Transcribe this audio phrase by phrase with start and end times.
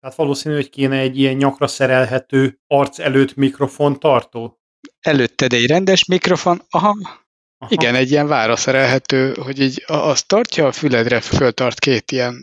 [0.00, 4.60] Tehát valószínű, hogy kéne egy ilyen nyakra szerelhető arc előtt mikrofon tartó.
[5.00, 6.96] Előtted egy rendes mikrofon, aha,
[7.62, 7.72] Aha.
[7.72, 12.34] Igen, egy ilyen vára szerelhető, hogy így azt tartja, a füledre föltart két ilyen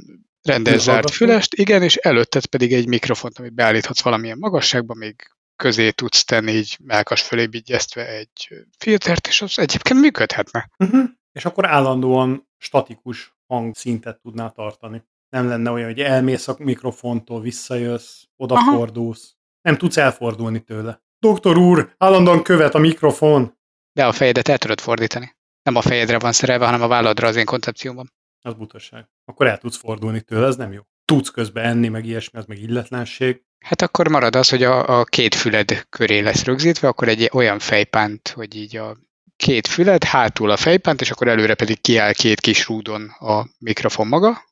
[0.41, 5.15] rendes zárt fülest, igen, és előtted pedig egy mikrofont, amit beállíthatsz valamilyen magasságba, még
[5.55, 10.69] közé tudsz tenni így melkas fölé vigyeztve egy filtert, és az egyébként működhetne.
[10.77, 11.09] Uh-huh.
[11.31, 15.03] És akkor állandóan statikus hangszintet tudnál tartani.
[15.29, 19.35] Nem lenne olyan, hogy elmész a mikrofontól, visszajössz, odafordulsz.
[19.61, 21.01] Nem tudsz elfordulni tőle.
[21.19, 23.57] Doktor úr, állandóan követ a mikrofon.
[23.93, 25.35] De a fejedet el tudod fordítani.
[25.63, 28.13] Nem a fejedre van szerelve, hanem a válladra az én koncepciómban.
[28.41, 29.09] Az butaság.
[29.25, 30.81] Akkor el tudsz fordulni tőle, ez nem jó.
[31.05, 33.41] Tudsz közben enni, meg ilyesmi, az meg illetlenség.
[33.59, 37.59] Hát akkor marad az, hogy a, a két füled köré lesz rögzítve, akkor egy olyan
[37.59, 38.97] fejpánt, hogy így a
[39.35, 44.07] két füled, hátul a fejpánt, és akkor előre pedig kiáll két kis rúdon a mikrofon
[44.07, 44.46] maga,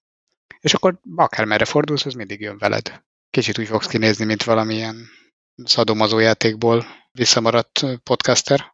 [0.66, 3.04] és akkor akármerre fordulsz, az mindig jön veled.
[3.30, 5.08] Kicsit úgy fogsz kinézni, mint valamilyen
[5.64, 8.74] szadomazó játékból visszamaradt podcaster.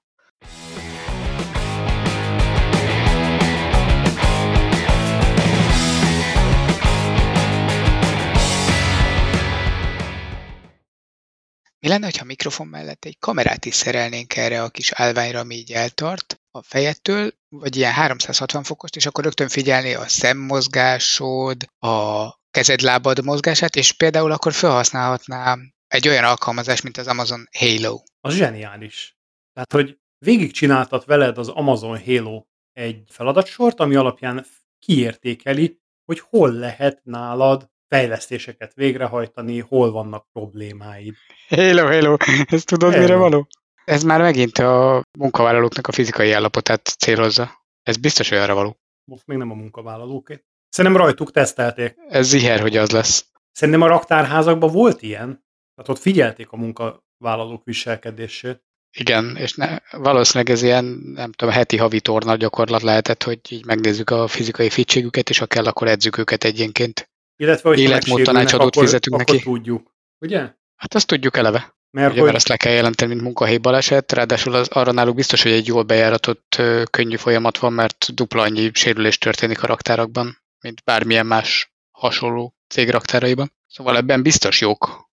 [11.80, 15.72] Mi lenne, ha mikrofon mellett egy kamerát is szerelnénk erre a kis állványra, ami így
[15.72, 23.24] eltart a fejettől, vagy ilyen 360 fokost, és akkor rögtön figyelni a szemmozgásod, a kezed-lábad
[23.24, 25.58] mozgását, és például akkor felhasználhatná
[25.88, 28.00] egy olyan alkalmazás, mint az Amazon Halo.
[28.22, 29.18] Az zseniális.
[29.54, 34.46] Tehát, hogy végigcsináltat veled az Amazon Halo egy feladatsort, ami alapján
[34.80, 41.16] kiértékeli, hogy hol lehet nálad fejlesztéseket végrehajtani, hol vannak problémáid.
[41.48, 43.04] Halo, Halo, ezt tudod, Hello.
[43.04, 43.48] mire való?
[43.92, 47.66] Ez már megint a munkavállalóknak a fizikai állapotát célozza.
[47.84, 48.78] Ez biztos, hogy arra való.
[49.12, 50.44] Most még nem a munkavállalóké.
[50.70, 51.96] Szerintem rajtuk tesztelték.
[52.10, 53.26] Ez ziher, hogy az lesz.
[53.52, 55.44] Szerintem a raktárházakban volt ilyen.
[55.76, 58.64] Tehát ott figyelték a munkavállalók viselkedését.
[58.98, 63.66] Igen, és ne, valószínűleg ez ilyen, nem tudom, heti havi torna gyakorlat lehetett, hogy így
[63.66, 67.10] megnézzük a fizikai fittségüket, és ha kell, akkor edzük őket egyenként.
[67.36, 69.48] Illetve, hogy Életmód tanácsadót akkor, fizetünk akkor neki.
[69.48, 70.40] tudjuk, ugye?
[70.76, 71.80] Hát azt tudjuk eleve.
[71.92, 72.24] Mert, Ugye, hogy...
[72.24, 75.68] mert ezt le kell jelenteni, mint munkahelyi baleset, ráadásul az, arra náluk biztos, hogy egy
[75.68, 81.74] jól bejáratott könnyű folyamat van, mert dupla annyi sérülés történik a raktárakban, mint bármilyen más
[81.92, 83.54] hasonló cég raktáraiban.
[83.68, 85.10] Szóval ebben biztos jók.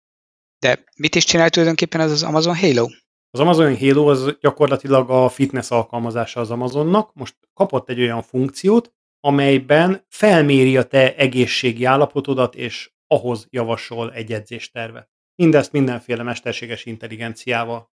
[0.58, 2.86] De mit is csinál tulajdonképpen az az Amazon Halo?
[3.30, 7.14] Az Amazon Halo az gyakorlatilag a fitness alkalmazása az Amazonnak.
[7.14, 14.32] Most kapott egy olyan funkciót, amelyben felméri a te egészségi állapotodat, és ahhoz javasol egy
[14.32, 15.08] edzéstervet.
[15.42, 17.90] Mindezt mindenféle mesterséges intelligenciával.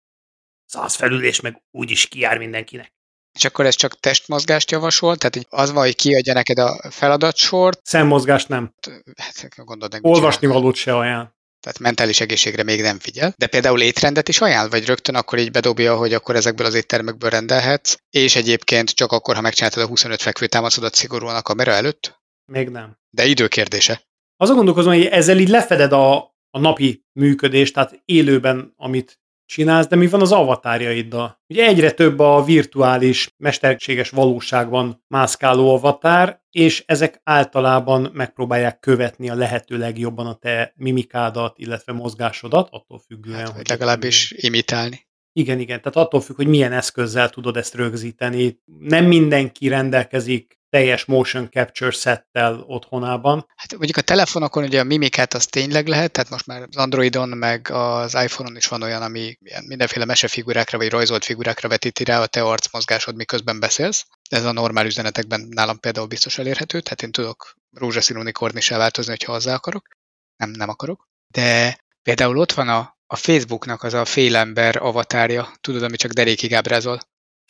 [0.66, 2.94] Száz felülés meg úgy is kijár mindenkinek.
[3.32, 5.18] És akkor ez csak testmozgást javasol?
[5.18, 7.80] Tehát az van, hogy kiadja neked a feladatsort?
[7.84, 8.74] Szemmozgást nem.
[9.16, 11.34] Hát, gondolod, Olvasni valót se ajánl
[11.64, 15.52] tehát mentális egészségre még nem figyel, de például étrendet is ajánl, vagy rögtön akkor így
[15.52, 20.22] bedobja, hogy akkor ezekből az éttermekből rendelhetsz, és egyébként csak akkor, ha megcsináltad a 25
[20.22, 22.22] fekvőtámaszodat szigorúan a kamera előtt?
[22.46, 22.98] Még nem.
[23.10, 24.02] De időkérdése.
[24.38, 29.96] Azon gondolkozom, hogy ezzel így lefeded a, a napi működést, tehát élőben, amit csinálsz, de
[29.96, 31.42] mi van az avatárjaiddal?
[31.48, 39.36] Ugye egyre több a virtuális, mesterséges valóságban mászkáló avatár, és ezek általában megpróbálják követni a
[39.36, 43.40] lehető legjobban a te mimikádat, illetve mozgásodat, attól függően.
[43.40, 45.08] Hát, hogy legalábbis imitálni.
[45.36, 48.60] Igen, igen, tehát attól függ, hogy milyen eszközzel tudod ezt rögzíteni.
[48.80, 53.46] Nem mindenki rendelkezik teljes motion capture szettel otthonában.
[53.56, 57.30] Hát mondjuk a telefonokon ugye a mimikát az tényleg lehet, tehát most már az Androidon
[57.30, 62.22] meg az iPhone-on is van olyan, ami ilyen mindenféle mesefigurákra vagy rajzolt figurákra vetíti rá
[62.22, 64.06] a te arcmozgásod, miközben beszélsz.
[64.30, 69.32] Ez a normál üzenetekben nálam például biztos elérhető, tehát én tudok rózsaszín unikornissá változni, hogyha
[69.32, 69.88] hozzá akarok.
[70.36, 71.08] Nem, nem akarok.
[71.28, 76.54] De például ott van a, a Facebooknak az a félember avatárja, tudod, ami csak derékig
[76.54, 77.00] ábrázol.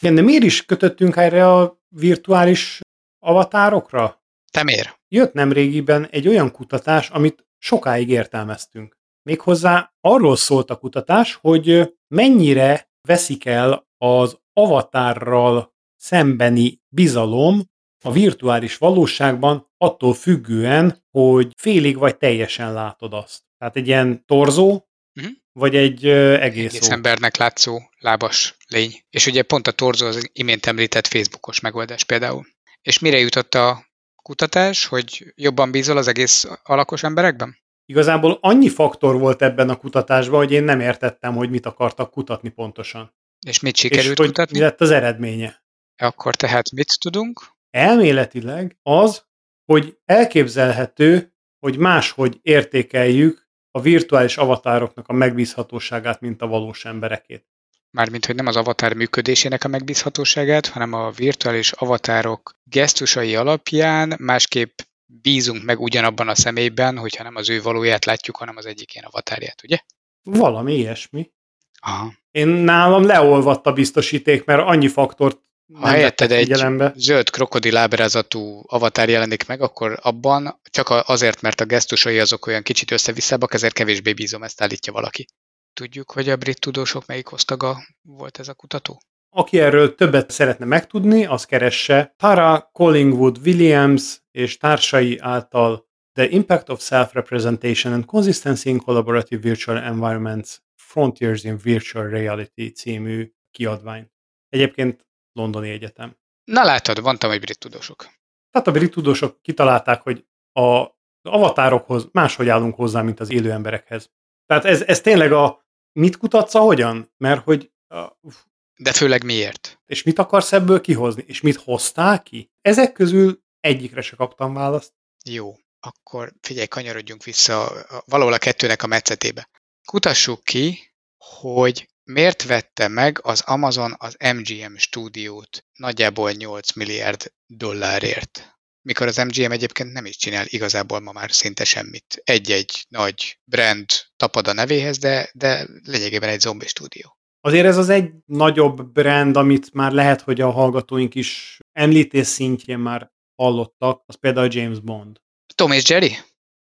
[0.02, 2.82] Igen, de miért is kötöttünk erre a virtuális
[3.24, 4.24] avatárokra?
[4.52, 5.00] Te miért?
[5.08, 8.98] Jött nemrégiben egy olyan kutatás, amit sokáig értelmeztünk.
[9.24, 17.72] Méghozzá arról szólt a kutatás, hogy mennyire veszik el az avatárral szembeni bizalom
[18.06, 23.42] a virtuális valóságban attól függően, hogy félig vagy teljesen látod azt.
[23.58, 25.34] Tehát egy ilyen torzó, uh-huh.
[25.52, 29.04] vagy egy uh, egész, egész embernek látszó lábas lény.
[29.10, 32.46] És ugye pont a torzó az imént említett Facebookos megoldás például.
[32.84, 33.86] És mire jutott a
[34.16, 37.58] kutatás, hogy jobban bízol az egész alakos emberekben?
[37.86, 42.50] Igazából annyi faktor volt ebben a kutatásban, hogy én nem értettem, hogy mit akartak kutatni
[42.50, 43.14] pontosan.
[43.48, 44.58] És mit sikerült és kutatni?
[44.58, 45.64] mi lett az eredménye.
[45.98, 47.42] Akkor tehát mit tudunk?
[47.70, 49.26] Elméletileg az,
[49.66, 57.53] hogy elképzelhető, hogy máshogy értékeljük a virtuális avatároknak a megbízhatóságát, mint a valós emberekét.
[57.94, 64.80] Mármint, hogy nem az avatár működésének a megbízhatóságát, hanem a virtuális avatárok gesztusai alapján másképp
[65.06, 69.06] bízunk meg ugyanabban a személyben, hogyha nem az ő valóját látjuk, hanem az egyik ilyen
[69.06, 69.78] avatárját, ugye?
[70.24, 71.32] Valami ilyesmi.
[71.80, 72.14] Aha.
[72.32, 75.42] Én nálam leolvadt a biztosíték, mert annyi faktort
[75.74, 76.94] ha helyetted egy figyelembe.
[76.96, 82.64] zöld krokodil ábrázatú avatár jelenik meg, akkor abban csak azért, mert a gesztusai azok olyan
[82.64, 85.28] kicsit összevisszabbak, ezért kevésbé bízom, ezt állítja valaki.
[85.74, 89.02] Tudjuk, hogy a brit tudósok melyik osztaga volt ez a kutató?
[89.30, 96.70] Aki erről többet szeretne megtudni, az keresse Tara Collingwood Williams és társai által The Impact
[96.70, 104.12] of Self-Representation and Consistency in Collaborative Virtual Environments Frontiers in Virtual Reality című kiadvány.
[104.50, 106.18] Egyébként Londoni Egyetem.
[106.44, 108.08] Na látod, mondtam, hogy brit tudósok.
[108.52, 110.88] Tehát a brit tudósok kitalálták, hogy a
[111.22, 114.12] avatárokhoz máshogy állunk hozzá, mint az élő emberekhez.
[114.46, 115.63] Tehát ez, ez tényleg a
[115.94, 117.14] mit kutatsz, a hogyan?
[117.18, 117.72] Mert hogy...
[117.90, 118.32] Uh,
[118.76, 119.82] De főleg miért?
[119.86, 121.24] És mit akarsz ebből kihozni?
[121.28, 122.52] És mit hoztál ki?
[122.62, 124.94] Ezek közül egyikre se kaptam választ.
[125.26, 129.50] Jó, akkor figyelj, kanyarodjunk vissza valahol a kettőnek a metszetébe.
[129.86, 138.53] Kutassuk ki, hogy miért vette meg az Amazon az MGM stúdiót nagyjából 8 milliárd dollárért.
[138.84, 142.22] Mikor az MGM egyébként nem is csinál igazából ma már szinte semmit.
[142.24, 143.86] Egy-egy nagy brand
[144.16, 147.18] tapad a nevéhez, de, de lényegében egy zombi stúdió.
[147.42, 152.80] Azért ez az egy nagyobb brand, amit már lehet, hogy a hallgatóink is említés szintjén
[152.80, 155.18] már hallottak, az például James Bond.
[155.56, 156.12] Tom és Jerry?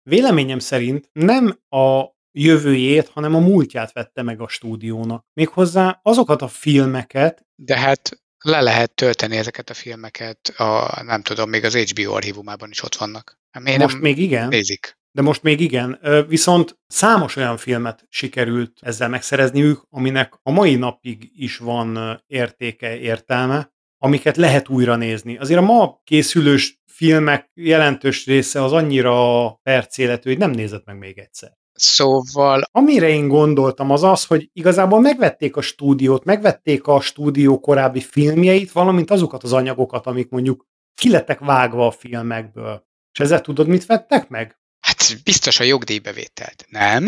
[0.03, 5.25] Véleményem szerint nem a jövőjét, hanem a múltját vette meg a stúdiónak.
[5.33, 7.47] Méghozzá azokat a filmeket.
[7.55, 12.71] De hát le lehet tölteni ezeket a filmeket, a, nem tudom, még az HBO archívumában
[12.71, 13.39] is ott vannak.
[13.61, 14.49] Miért most nem még igen.
[14.49, 14.99] Nézik.
[15.13, 21.31] De most még igen, viszont számos olyan filmet sikerült ezzel megszerezniük, aminek a mai napig
[21.35, 25.37] is van értéke, értelme, amiket lehet újra nézni.
[25.37, 31.19] Azért a ma készülős filmek jelentős része az annyira percéletű, hogy nem nézett meg még
[31.19, 31.59] egyszer.
[31.81, 32.63] Szóval...
[32.73, 38.73] Amire én gondoltam az az, hogy igazából megvették a stúdiót, megvették a stúdió korábbi filmjeit,
[38.73, 42.87] valamint azokat az anyagokat, amik mondjuk kilettek vágva a filmekből.
[43.13, 44.59] És ezzel tudod, mit vettek meg?
[44.81, 47.07] Hát biztos a jogdíjbevételt, nem?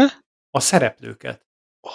[0.51, 1.47] A szereplőket.
[1.81, 1.93] Oh,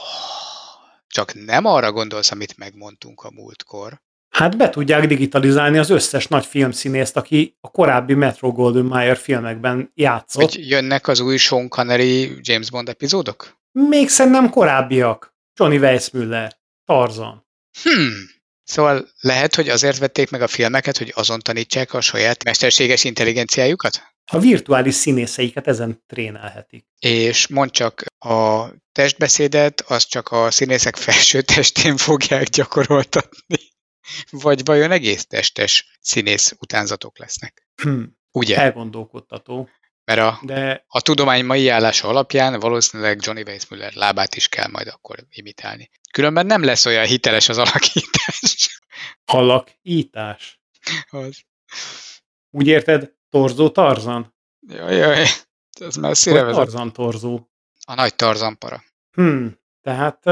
[1.08, 4.02] csak nem arra gondolsz, amit megmondtunk a múltkor.
[4.30, 9.92] Hát be tudják digitalizálni az összes nagy filmszínészt, aki a korábbi Metro Golden Mayer filmekben
[9.94, 10.42] játszott.
[10.42, 13.58] Hogy jönnek az új Sean Connery James Bond epizódok?
[13.72, 15.36] Még szerintem korábbiak.
[15.60, 17.48] Johnny Weissmuller, Tarzan.
[17.84, 18.36] Hmm.
[18.64, 24.02] Szóval lehet, hogy azért vették meg a filmeket, hogy azon tanítsák a saját mesterséges intelligenciájukat?
[24.32, 26.86] A virtuális színészeiket ezen trénelhetik.
[27.00, 33.58] És mond csak, a testbeszédet az csak a színészek felső testén fogják gyakoroltatni.
[34.30, 37.68] Vagy vajon egész testes színész utánzatok lesznek?
[37.82, 38.04] Hm.
[38.32, 38.58] Ugye?
[38.58, 39.70] Elgondolkodtató.
[40.04, 40.86] Mert a, De...
[40.88, 45.90] a tudomány mai állása alapján valószínűleg Johnny Weissmuller lábát is kell majd akkor imitálni.
[46.12, 48.80] Különben nem lesz olyan hiteles az alakítás.
[49.26, 50.62] Alakítás?
[51.10, 51.42] Az.
[52.50, 54.36] Úgy érted, torzó Tarzan?
[54.68, 55.28] Jaj, jaj,
[55.80, 57.50] ez már szíre Tarzan torzó.
[57.86, 58.84] A nagy Tarzan para.
[59.12, 59.60] Hmm.
[59.82, 60.24] Tehát...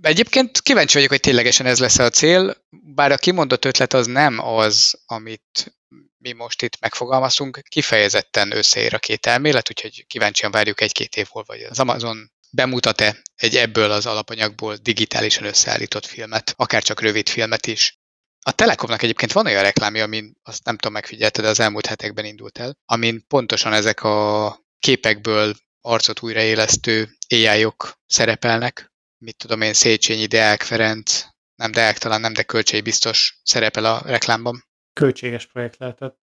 [0.00, 4.38] Egyébként kíváncsi vagyok, hogy ténylegesen ez lesz a cél, bár a kimondott ötlet az nem
[4.38, 5.74] az, amit
[6.18, 11.52] mi most itt megfogalmazunk, kifejezetten összeér a két elmélet, úgyhogy kíváncsian várjuk egy-két év múlva,
[11.52, 17.66] hogy az Amazon bemutat-e egy ebből az alapanyagból digitálisan összeállított filmet, akár csak rövid filmet
[17.66, 17.98] is.
[18.42, 22.24] A Telekomnak egyébként van olyan reklámja, amin azt nem tudom megfigyelted, de az elmúlt hetekben
[22.24, 28.89] indult el, amin pontosan ezek a képekből arcot újraélesztő ai -ok szerepelnek,
[29.20, 31.24] mit tudom én, Széchenyi, Deák Ferenc,
[31.54, 34.64] nem Deák talán nem, de Kölcsei biztos szerepel a reklámban.
[34.92, 36.18] Költséges projekt lehetett.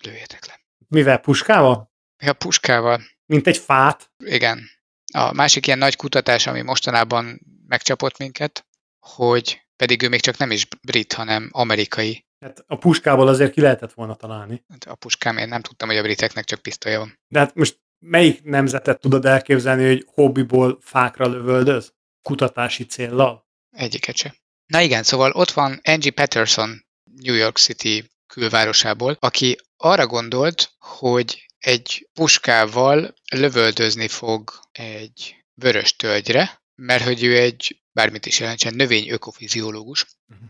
[0.00, 0.60] Lőjetek le.
[0.88, 1.18] Mivel?
[1.18, 1.92] Puskával?
[2.22, 3.02] Ja, puskával.
[3.26, 4.10] Mint egy fát?
[4.24, 4.70] Igen.
[5.12, 8.66] A másik ilyen nagy kutatás, ami mostanában megcsapott minket,
[8.98, 12.26] hogy pedig ő még csak nem is brit, hanem amerikai.
[12.40, 14.64] Hát a puskából azért ki lehetett volna találni.
[14.68, 17.18] Hát a puskám, én nem tudtam, hogy a briteknek csak pisztolya van.
[17.28, 21.92] De hát most melyik nemzetet tudod elképzelni, hogy hobbiból fákra lövöldöz?
[22.22, 23.46] Kutatási céllal?
[23.70, 24.34] Egyiket se.
[24.66, 26.84] Na igen, szóval ott van Angie Patterson
[27.16, 36.62] New York City külvárosából, aki arra gondolt, hogy egy puskával lövöldözni fog egy vörös tölgyre,
[36.74, 40.06] mert hogy ő egy, bármit is jelentsen, növény ökofiziológus,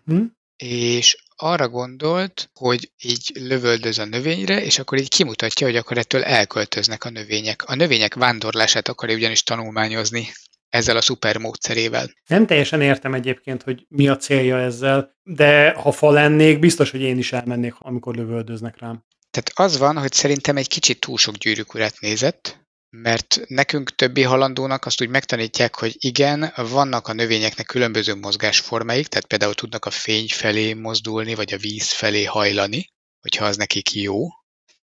[0.07, 0.27] uh-huh.
[0.57, 6.23] és arra gondolt, hogy így lövöldöz a növényre, és akkor így kimutatja, hogy akkor ettől
[6.23, 7.63] elköltöznek a növények.
[7.63, 10.29] A növények vándorlását akarja ugyanis tanulmányozni
[10.69, 12.11] ezzel a szuper módszerével.
[12.27, 17.01] Nem teljesen értem egyébként, hogy mi a célja ezzel, de ha fa lennék, biztos, hogy
[17.01, 19.05] én is elmennék, amikor lövöldöznek rám.
[19.31, 22.64] Tehát az van, hogy szerintem egy kicsit túl sok gyűrűk urát nézett,
[23.03, 29.27] mert nekünk többi halandónak azt úgy megtanítják, hogy igen, vannak a növényeknek különböző mozgásformáik, tehát
[29.27, 32.89] például tudnak a fény felé mozdulni, vagy a víz felé hajlani,
[33.21, 34.27] hogyha az nekik jó.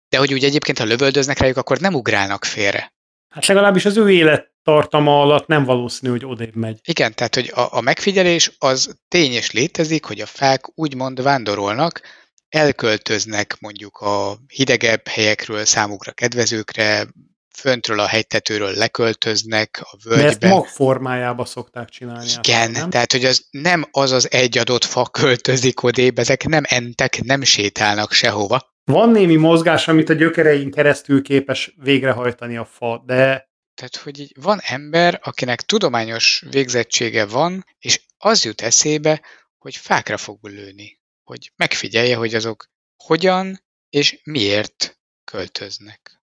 [0.10, 2.94] De hogy úgy egyébként, ha lövöldöznek rájuk, akkor nem ugrálnak félre.
[3.30, 6.80] Hát legalábbis az ő élettartama alatt nem valószínű, hogy odébb megy.
[6.84, 12.01] Igen, tehát hogy a, a megfigyelés az tény és létezik, hogy a fák úgymond vándorolnak,
[12.50, 17.08] elköltöznek mondjuk a hidegebb helyekről számukra kedvezőkre,
[17.53, 20.24] föntről a hegytetőről leköltöznek a völgybe.
[20.24, 22.27] De ezt mag formájába szokták csinálni.
[22.43, 22.89] Igen, nem?
[22.89, 27.41] tehát hogy az nem az az egy adott fa költözik odébb, ezek nem entek, nem
[27.41, 28.70] sétálnak sehova.
[28.84, 33.50] Van némi mozgás, amit a gyökerein keresztül képes végrehajtani a fa, de...
[33.74, 39.22] Tehát, hogy így van ember, akinek tudományos végzettsége van, és az jut eszébe,
[39.58, 41.00] hogy fákra fog lőni.
[41.24, 42.70] Hogy megfigyelje, hogy azok
[43.03, 46.21] hogyan és miért költöznek.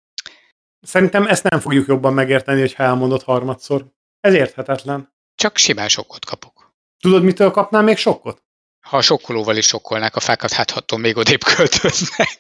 [0.82, 3.86] Szerintem ezt nem fogjuk jobban megérteni, hogyha elmondod harmadszor.
[4.20, 5.14] Ez érthetetlen.
[5.36, 6.74] Csak simán sokkot kapok.
[7.00, 8.44] Tudod, mitől kapnál még sokkot?
[8.80, 12.40] Ha a sokkolóval is sokkolnák a fákat, hát attól még odébb költöznek.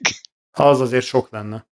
[0.51, 1.67] Az azért sok lenne.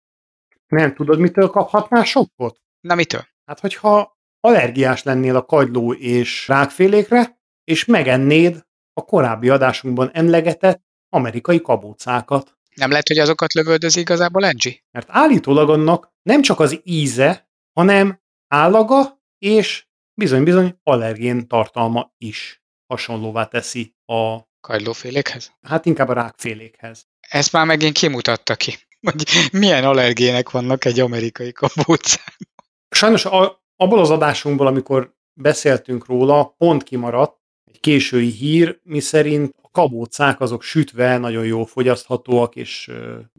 [0.66, 2.60] Nem tudod, mitől kaphatnál sokkot?
[2.80, 3.26] Na mitől?
[3.44, 11.60] Hát, hogyha allergiás lennél a kagyló és rákfélékre, és megennéd a korábbi adásunkban emlegetett amerikai
[11.60, 12.57] kabócákat.
[12.78, 14.82] Nem lehet, hogy azokat lövöldözi igazából Angie?
[14.90, 23.44] Mert állítólag annak nem csak az íze, hanem állaga és bizony-bizony allergén tartalma is hasonlóvá
[23.44, 25.52] teszi a kagylófélékhez?
[25.60, 27.06] Hát inkább a rákfélékhez.
[27.20, 32.34] Ezt már megint kimutatta ki, hogy milyen allergének vannak egy amerikai kabócán.
[32.88, 37.37] Sajnos a, abból az adásunkból, amikor beszéltünk róla, pont kimaradt
[37.68, 42.90] egy késői hír, miszerint kabócák azok sütve nagyon jól fogyaszthatóak, és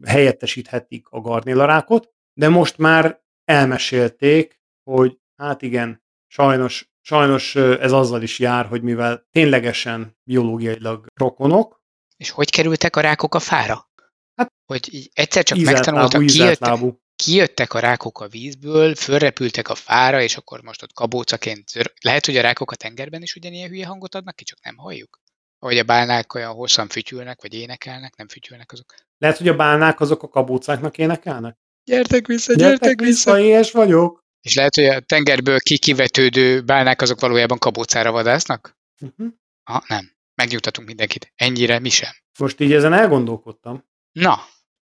[0.04, 8.38] helyettesíthetik a garnélarákot, de most már elmesélték, hogy hát igen, sajnos, sajnos ez azzal is
[8.38, 11.82] jár, hogy mivel ténylegesen biológiailag rokonok.
[12.16, 13.90] És hogy kerültek a rákok a fára?
[14.34, 16.78] Hát, hogy így egyszer csak megtanultak, kijöttek,
[17.20, 22.36] kijöttek a rákok a vízből, fölrepültek a fára, és akkor most ott kabócaként, lehet, hogy
[22.36, 25.20] a rákok a tengerben is ugyanilyen hülye hangot adnak ki, csak nem halljuk?
[25.58, 28.94] Vagy a bálnák olyan hosszan fütyülnek, vagy énekelnek, nem fütyülnek azok.
[29.18, 31.56] Lehet, hogy a bálnák azok a kabócáknak énekelnek?
[31.84, 33.32] Gyertek vissza, gyertek, gyertek vissza!
[33.32, 33.46] vissza!
[33.46, 34.24] Éhes vagyok!
[34.40, 38.78] És lehet, hogy a tengerből kikivetődő bálnák azok valójában kabócára vadásznak?
[39.00, 39.26] Uh-huh.
[39.62, 40.12] Ha, nem.
[40.34, 41.32] Megnyugtatunk mindenkit.
[41.34, 42.12] Ennyire mi sem.
[42.38, 43.84] Most így ezen elgondolkodtam.
[44.12, 44.38] Na.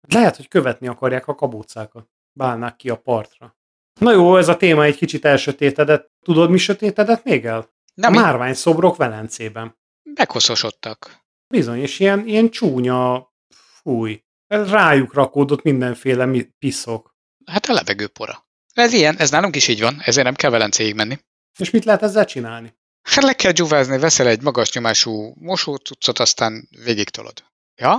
[0.08, 2.08] Lehet, hogy követni akarják a kabócákat.
[2.38, 3.58] Bálnák ki a partra.
[4.00, 6.12] Na jó, ez a téma egy kicsit elsötétedett.
[6.26, 7.70] Tudod, mi sötétedett még el?
[7.94, 9.78] Nem, a márvány szobrok Velencében.
[10.04, 11.26] Meghosszosodtak.
[11.48, 13.32] Bizony, és ilyen, ilyen csúnya,
[13.82, 14.24] fúj.
[14.48, 16.30] Rájuk rakódott mindenféle
[16.60, 17.16] piszok.
[17.46, 18.46] Hát a levegőpora.
[18.74, 21.20] Ez ilyen, ez nálunk is így van, ezért nem kell Velencéig menni.
[21.60, 22.78] És mit lehet ezzel csinálni?
[23.02, 27.44] Hát le kell dzsúvázni, veszel egy magas nyomású mosócuccot, aztán végig tolod.
[27.76, 27.98] Ja?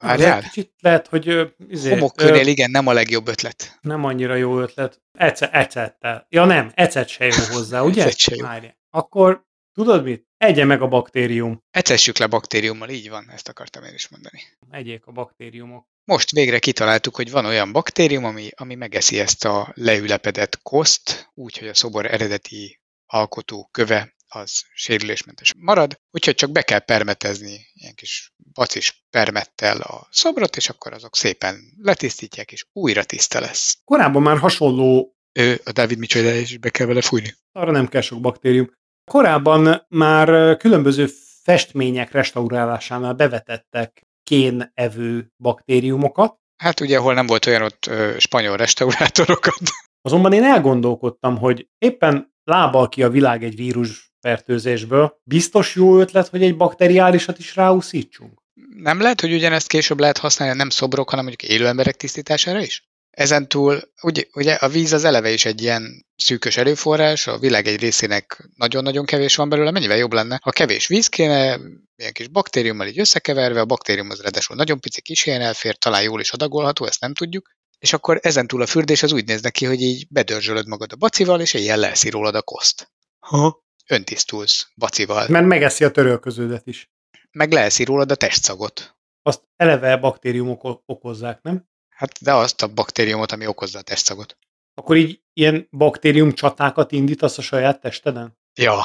[0.00, 0.40] Várjál?
[0.40, 1.54] Kicsit lehet, hogy...
[1.68, 3.78] Izé, Homokkőnél igen, nem a legjobb ötlet.
[3.80, 5.02] Nem annyira jó ötlet.
[5.18, 6.26] Ece, ecettel.
[6.28, 8.02] Ja nem, ecet se jó hozzá, ugye?
[8.02, 8.46] ecet se jó.
[8.90, 10.28] Akkor tudod mit?
[10.36, 11.62] Egye meg a baktérium.
[11.70, 14.42] Etessük le baktériummal, így van, ezt akartam én is mondani.
[14.70, 15.86] Egyék a baktériumok.
[16.04, 21.68] Most végre kitaláltuk, hogy van olyan baktérium, ami, ami megeszi ezt a leülepedett koszt, úgyhogy
[21.68, 28.32] a szobor eredeti alkotó köve az sérülésmentes marad, úgyhogy csak be kell permetezni ilyen kis
[28.52, 33.78] bacis permettel a szobrot, és akkor azok szépen letisztítják, és újra tiszta lesz.
[33.84, 35.14] Korábban már hasonló...
[35.32, 37.34] Ő, a David micsoda is be kell vele fújni.
[37.52, 38.70] Arra nem kell sok baktérium.
[39.10, 41.06] Korábban már különböző
[41.42, 46.36] festmények restaurálásánál bevetettek kén-evő baktériumokat.
[46.56, 49.62] Hát ugye, hol nem volt olyan ott ö, spanyol restaurátorokat.
[50.02, 56.28] Azonban én elgondolkodtam, hogy éppen lábal ki a világ egy vírus fertőzésből, biztos jó ötlet,
[56.28, 58.42] hogy egy bakteriálisat is ráúszítsunk?
[58.76, 62.88] Nem lehet, hogy ugyanezt később lehet használni nem szobrok, hanem mondjuk élő emberek tisztítására is?
[63.10, 67.66] Ezen túl, ugye, ugye a víz az eleve is egy ilyen szűkös erőforrás, a világ
[67.66, 71.58] egy részének nagyon-nagyon kevés van belőle, mennyivel jobb lenne, ha kevés víz kéne,
[71.96, 76.02] ilyen kis baktériummal így összekeverve, a baktérium az ráadásul nagyon pici kis helyen elfér, talán
[76.02, 79.42] jól is adagolható, ezt nem tudjuk, és akkor ezen túl a fürdés az úgy néz
[79.42, 82.90] neki, hogy így bedörzsölöd magad a bacival, és ilyen lelszi rólad a koszt.
[83.18, 83.64] Ha?
[83.90, 85.28] Öntisztulsz bacival.
[85.28, 86.90] Mert megeszi a törölköződet is.
[87.30, 88.96] Meg lelszi rólad a testszagot.
[89.22, 91.68] azt eleve baktériumok okozzák, nem?
[91.88, 94.38] Hát de azt a baktériumot, ami okozza a testszagot.
[94.74, 98.38] Akkor így ilyen baktérium csatákat indítasz a saját testeden?
[98.54, 98.82] Ja,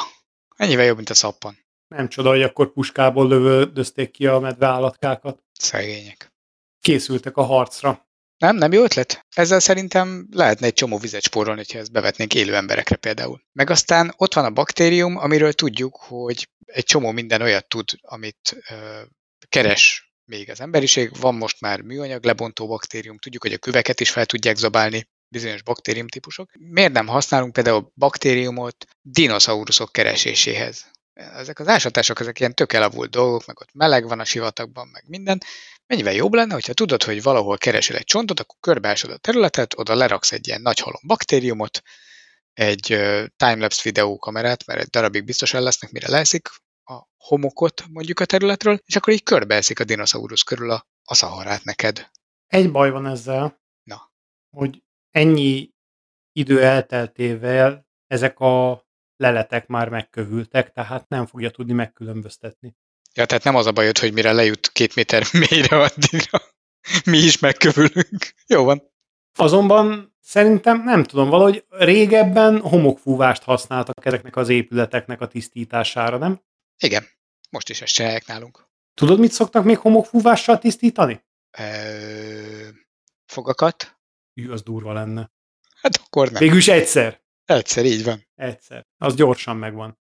[0.56, 1.58] ennyivel jobb, mint a szappan.
[1.88, 5.44] Nem csoda, hogy akkor puskából lövöldözték ki a medve állatkákat.
[5.52, 6.34] Szegények.
[6.80, 8.08] Készültek a harcra.
[8.38, 9.26] Nem, nem jó ötlet?
[9.36, 13.42] Ezzel szerintem lehetne egy csomó vizet spórolni, ha ezt bevetnénk élő emberekre például.
[13.52, 18.58] Meg aztán ott van a baktérium, amiről tudjuk, hogy egy csomó minden olyat tud, amit
[18.70, 19.02] ö,
[19.50, 21.20] keres még az emberiség.
[21.20, 25.64] Van most már műanyag lebontó baktérium, tudjuk, hogy a köveket is fel tudják zabálni bizonyos
[25.64, 26.52] baktériumtípusok.
[26.60, 30.86] Miért nem használunk például baktériumot dinoszauruszok kereséséhez?
[31.14, 35.04] Ezek az ásatások, ezek ilyen tök elavult dolgok, meg ott meleg van a sivatagban, meg
[35.08, 35.42] minden.
[35.88, 39.96] Mennyivel jobb lenne, hogyha tudod, hogy valahol keresel egy csontot, akkor körbeásod a területet, oda
[39.96, 41.82] leraksz egy ilyen nagy halom baktériumot,
[42.54, 42.86] egy
[43.36, 46.50] timelapse videókamerát, mert egy darabig biztos el lesznek, mire leszik
[46.84, 51.64] a homokot mondjuk a területről, és akkor így körbeeszik a dinoszaurusz körül a, a szaharát
[51.64, 52.10] neked.
[52.48, 54.12] Egy baj van ezzel, Na.
[54.50, 55.74] hogy ennyi
[56.32, 62.76] idő elteltével ezek a leletek már megkövültek, tehát nem fogja tudni megkülönböztetni.
[63.16, 66.42] Ja, tehát nem az a bajod, hogy mire lejut két méter mélyre addigra,
[67.06, 68.34] mi is megkövülünk.
[68.48, 68.94] Jó van.
[69.38, 76.42] Azonban szerintem nem tudom, valahogy régebben homokfúvást használtak ezeknek az épületeknek a tisztítására, nem?
[76.78, 77.06] Igen,
[77.50, 78.68] most is ezt csinálják nálunk.
[78.94, 81.24] Tudod, mit szoktak még homokfúvással tisztítani?
[81.58, 82.68] Ö...
[83.26, 83.98] Fogakat?
[84.34, 85.32] Ű, az durva lenne.
[85.82, 86.42] Hát akkor nem.
[86.42, 87.22] Végülis egyszer.
[87.46, 88.28] Egyszer, így van.
[88.36, 88.86] Egyszer.
[88.98, 90.00] Az gyorsan megvan.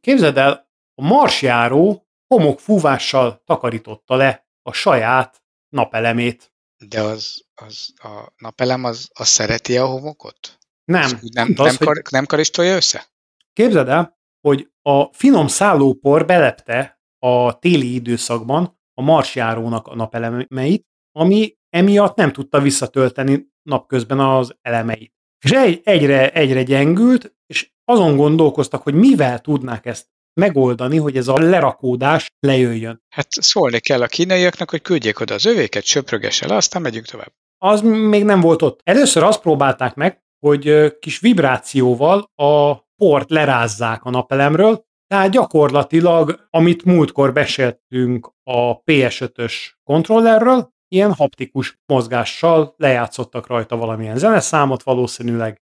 [0.00, 6.52] Képzeld el, a marsjáró homokfúvással takarította le a saját napelemét.
[6.88, 10.58] De az, az a napelem az, az szereti a homokot?
[10.84, 11.04] Nem.
[11.04, 13.06] Az nem, az, nem, kar, nem karistolja össze?
[13.52, 21.56] Képzeld el, hogy a finom szállópor belepte a téli időszakban a marsjárónak a napelemeit, ami
[21.68, 25.14] emiatt nem tudta visszatölteni napközben az elemeit.
[25.44, 30.10] És egy, egyre, egyre gyengült, és azon gondolkoztak, hogy mivel tudnák ezt
[30.40, 33.02] megoldani, hogy ez a lerakódás lejöjjön.
[33.08, 37.32] Hát szólni kell a kínaiaknak, hogy küldjék oda az övéket, söprögesse le, aztán megyünk tovább.
[37.58, 38.80] Az még nem volt ott.
[38.82, 46.84] Először azt próbálták meg, hogy kis vibrációval a port lerázzák a napelemről, tehát gyakorlatilag, amit
[46.84, 49.54] múltkor beszéltünk a PS5-ös
[49.84, 55.60] kontrollerről, ilyen haptikus mozgással lejátszottak rajta valamilyen zeneszámot valószínűleg.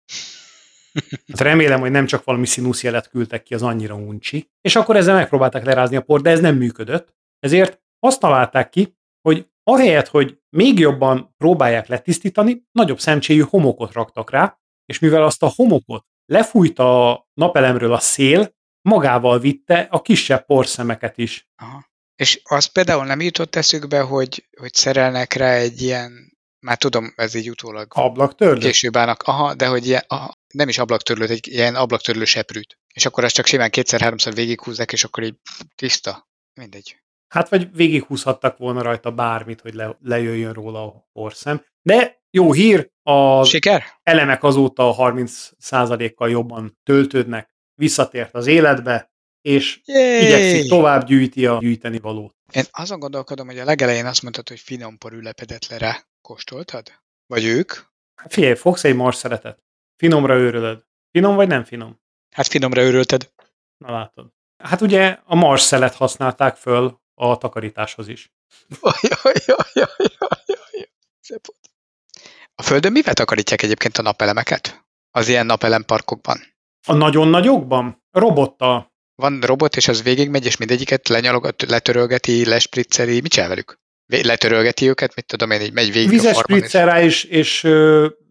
[1.27, 4.51] Hát remélem, hogy nem csak valami színuszjelet küldtek ki, az annyira uncsi.
[4.61, 7.13] És akkor ezzel megpróbálták lerázni a port, de ez nem működött.
[7.39, 14.29] Ezért azt találták ki, hogy ahelyett, hogy még jobban próbálják letisztítani, nagyobb szemcséjű homokot raktak
[14.29, 20.45] rá, és mivel azt a homokot lefújta a napelemről a szél, magával vitte a kisebb
[20.45, 21.49] porszemeket is.
[21.55, 21.87] Aha.
[22.15, 27.33] És az például nem jutott eszükbe, hogy, hogy szerelnek rá egy ilyen, már tudom, ez
[27.33, 27.87] így utólag.
[27.89, 28.59] Ablaktörlő?
[28.59, 32.79] Később állnak, aha, de hogy ilyen, aha, nem is ablaktörlőt, egy ilyen ablaktörlő seprűt.
[32.93, 35.35] És akkor azt csak simán kétszer-háromszor végighúzzák, és akkor így
[35.75, 36.27] tiszta.
[36.53, 36.97] Mindegy.
[37.27, 41.65] Hát vagy végighúzhattak volna rajta bármit, hogy le, lejöjjön róla a porszem.
[41.81, 43.83] De jó hír, a Siker?
[44.03, 50.25] elemek azóta 30%-kal jobban töltődnek, visszatért az életbe, és Yay!
[50.25, 52.35] igyekszik tovább gyűjti a gyűjteni valót.
[52.51, 56.07] Én azon gondolkodom, hogy a legelején azt mondtad, hogy finompor ülepedett le rá.
[56.21, 56.91] Kóstoltad?
[57.25, 57.73] Vagy ők?
[58.27, 59.59] Figyelj, fogsz egy mars szeretet.
[59.99, 60.85] Finomra őrölöd.
[61.11, 61.99] Finom vagy nem finom?
[62.35, 63.31] Hát finomra őrölted.
[63.77, 64.31] Na látod.
[64.63, 68.33] Hát ugye a mars szelet használták föl a takarításhoz is.
[72.55, 74.85] A Földön mivel takarítják egyébként a napelemeket?
[75.11, 76.39] Az ilyen napelemparkokban?
[76.87, 78.03] A nagyon nagyokban?
[78.11, 78.91] Robottal.
[79.15, 83.79] Van robot, és az végigmegy, és mindegyiket lenyalogat, letörölgeti, lespricceli, mit csinál velük?
[84.05, 87.67] Letörölgeti őket, mit tudom én, így megy végig Vizes a spriccel rá, és, és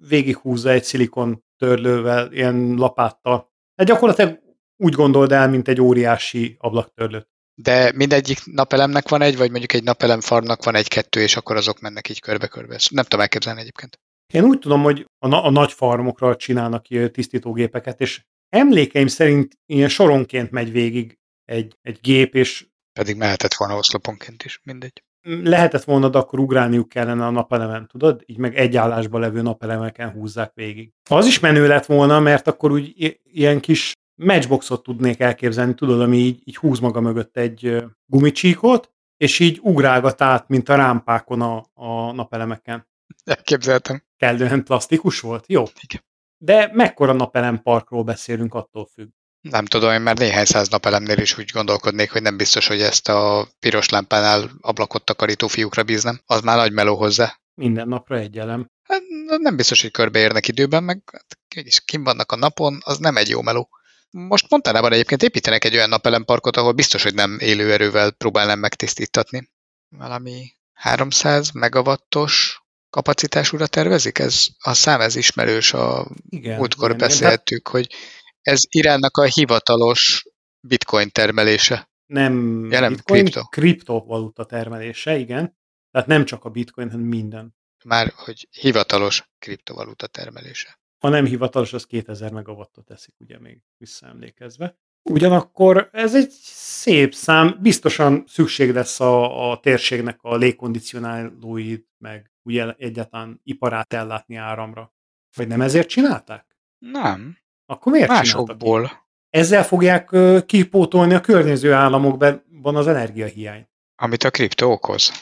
[0.08, 3.52] végighúzza egy szilikon törlővel, ilyen lapáttal.
[3.76, 4.38] Hát gyakorlatilag
[4.76, 7.28] úgy gondold el, mint egy óriási ablaktörlőt.
[7.54, 11.80] De mindegyik napelemnek van egy, vagy mondjuk egy napelem farnak van egy-kettő, és akkor azok
[11.80, 12.74] mennek így körbe-körbe.
[12.74, 14.00] Ezt nem tudom elképzelni egyébként.
[14.32, 19.88] Én úgy tudom, hogy a, na- a nagy farmokra csinálnak tisztítógépeket, és emlékeim szerint ilyen
[19.88, 22.66] soronként megy végig egy, egy gép, és...
[22.92, 25.02] Pedig mehetett volna oszloponként is, mindegy.
[25.42, 28.22] Lehetett volna, de akkor ugrálniuk kellene a napelemen, tudod?
[28.26, 30.92] Így meg egy állásba levő napelemeken húzzák végig.
[31.10, 36.16] Az is menő lett volna, mert akkor úgy ilyen kis matchboxot tudnék elképzelni, tudod, ami
[36.16, 41.64] így, így húz maga mögött egy gumicsíkot, és így ugrálgat át, mint a rámpákon a,
[41.74, 42.86] a napelemeken.
[43.24, 44.02] Elképzeltem.
[44.16, 45.44] Kellően plastikus volt?
[45.48, 45.64] Jó.
[45.80, 46.02] Igen.
[46.36, 49.08] De mekkora napelem parkról beszélünk, attól függ.
[49.50, 53.08] Nem tudom, én már néhány száz napelemnél is úgy gondolkodnék, hogy nem biztos, hogy ezt
[53.08, 56.20] a piros lámpánál ablakot takarító fiúkra bíznem.
[56.26, 57.38] Az már nagy meló hozzá.
[57.54, 58.70] Minden napra egy elem.
[58.82, 59.02] Hát,
[59.38, 63.28] nem biztos, hogy körbeérnek időben, meg hát, is kim vannak a napon, az nem egy
[63.28, 63.68] jó meló.
[64.10, 69.48] Most Montanában egyébként építenek egy olyan napelemparkot, ahol biztos, hogy nem élő erővel próbálnám megtisztítatni.
[69.88, 74.18] Valami 300 megawattos kapacitásúra tervezik?
[74.18, 77.72] Ez a szám ez ismerős, a igen, múltkor igen, beszéltük, igen.
[77.72, 77.94] hogy
[78.42, 80.26] ez Iránnak a hivatalos
[80.60, 81.90] bitcoin termelése.
[82.06, 83.44] Nem ja, nem bitcoin, kripto.
[83.44, 85.56] kriptovaluta termelése, igen.
[85.90, 87.56] Tehát nem csak a bitcoin, hanem minden.
[87.84, 90.78] Már, hogy hivatalos kriptovaluta termelése.
[90.98, 94.78] Ha nem hivatalos, az 2000 megawattot teszik, ugye még visszaemlékezve.
[95.02, 102.72] Ugyanakkor ez egy szép szám, biztosan szükség lesz a, a térségnek a légkondicionálóit, meg ugye
[102.72, 104.92] egyáltalán iparát ellátni áramra.
[105.36, 106.56] Vagy nem ezért csinálták?
[106.78, 107.38] Nem.
[107.70, 109.06] Akkor miért Másokból.
[109.30, 113.68] Ezzel fogják kipótolni a környező államokban az energiahiány.
[113.96, 115.12] Amit a kriptó okoz.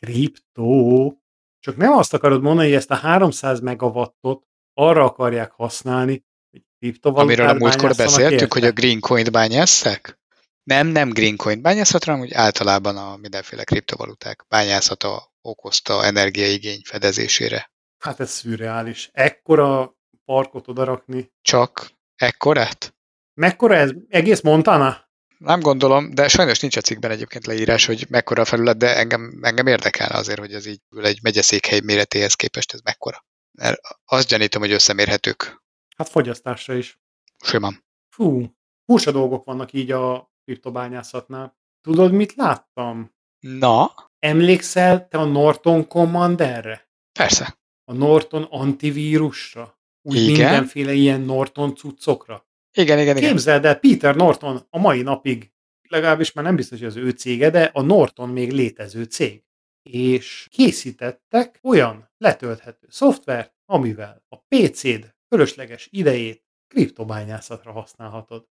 [0.00, 1.18] Kriptó?
[1.60, 7.38] Csak nem azt akarod mondani, hogy ezt a 300 megawattot arra akarják használni, hogy kriptovalutát
[7.38, 8.54] Amiről a múltkor beszéltük, érte?
[8.58, 10.18] hogy a green coin bányásszák?
[10.62, 17.70] Nem, nem green coin bányászatra, hanem úgy általában a mindenféle kriptovaluták bányászata okozta energiaigény fedezésére.
[17.98, 19.10] Hát ez szürreális.
[19.12, 21.32] Ekkora parkot odarakni.
[21.42, 22.94] Csak ekkorát?
[23.34, 23.90] Mekkora ez?
[24.08, 25.04] Egész Montana?
[25.38, 29.38] Nem gondolom, de sajnos nincs a cikkben egyébként leírás, hogy mekkora a felület, de engem,
[29.42, 33.24] engem érdekelne azért, hogy ez így egy megyeszékhely méretéhez képest ez mekkora.
[33.58, 35.62] Mert azt gyanítom, hogy összemérhetők.
[35.96, 37.00] Hát fogyasztásra is.
[37.44, 37.84] Simán.
[38.08, 41.56] Fú, húsa dolgok vannak így a kriptobányászatnál.
[41.80, 43.14] Tudod, mit láttam?
[43.40, 43.94] Na?
[44.18, 46.88] Emlékszel te a Norton Commanderre?
[47.18, 47.58] Persze.
[47.84, 49.73] A Norton antivírusra?
[50.06, 50.30] Úgy igen.
[50.30, 52.46] mindenféle ilyen Norton cuccokra?
[52.72, 53.28] Igen, igen, igen.
[53.30, 55.52] Képzeld el, Peter Norton a mai napig,
[55.88, 59.42] legalábbis már nem biztos, hogy az ő cége, de a Norton még létező cég.
[59.82, 68.44] És készítettek olyan letölthető szoftvert, amivel a PC-d fölösleges idejét kriptobányászatra használhatod.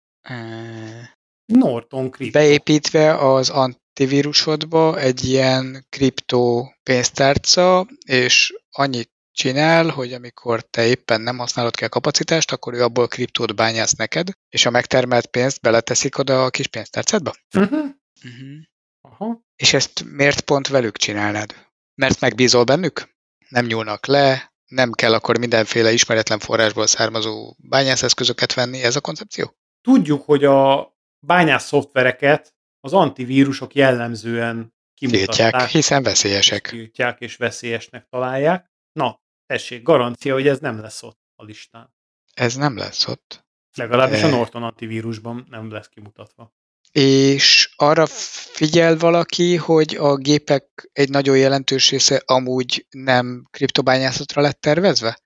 [1.45, 2.39] Norton Crypto.
[2.39, 11.37] Beépítve az antivírusodba egy ilyen kriptó pénztárca, és annyit csinál, hogy amikor te éppen nem
[11.37, 16.17] használod ki a kapacitást, akkor ő abból kriptót bányász neked, és a megtermelt pénzt beleteszik
[16.17, 17.33] oda a kis pénztárcádba?
[17.57, 17.79] Uh-huh.
[18.25, 18.57] Uh-huh.
[19.01, 19.41] Aha.
[19.55, 21.55] És ezt miért pont velük csinálnád?
[21.95, 23.15] Mert megbízol bennük?
[23.49, 29.55] Nem nyúlnak le, nem kell akkor mindenféle ismeretlen forrásból származó bányászeszközöket venni, ez a koncepció?
[29.81, 35.35] Tudjuk, hogy a bányász szoftvereket az antivírusok jellemzően kimutatták.
[35.35, 36.69] Tiltják, hiszen veszélyesek.
[36.69, 38.71] Tiltják és veszélyesnek találják.
[38.91, 39.22] Na,
[39.53, 41.93] tessék, garancia, hogy ez nem lesz ott a listán.
[42.33, 43.45] Ez nem lesz ott.
[43.73, 44.25] Legalábbis e...
[44.25, 46.53] a Norton antivírusban nem lesz kimutatva.
[46.91, 54.61] És arra figyel valaki, hogy a gépek egy nagyon jelentős része amúgy nem kriptobányászatra lett
[54.61, 55.22] tervezve?